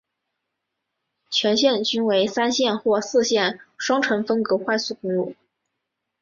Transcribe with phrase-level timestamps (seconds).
[1.29, 5.35] 全线均为三线或四线双程分隔快速公路。